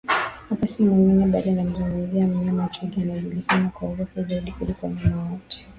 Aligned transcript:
Hapa 0.49 0.67
si 0.67 0.83
mwingine 0.85 1.25
bali 1.25 1.51
namzungumzia 1.51 2.27
mnyama 2.27 2.67
Twiga 2.69 3.01
anaejulikana 3.01 3.69
kwa 3.69 3.89
urefu 3.89 4.23
Zaidi 4.23 4.51
kuliko 4.51 4.85
wanyama 4.85 5.31
wote 5.31 5.67